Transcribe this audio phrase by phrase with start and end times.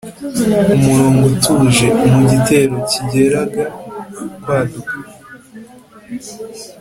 [0.79, 1.25] mu murongo
[1.65, 3.63] uje: mu gitero kigeraga
[4.41, 4.93] kwaduka